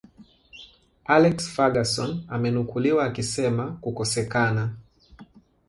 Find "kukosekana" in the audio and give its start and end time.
3.81-4.75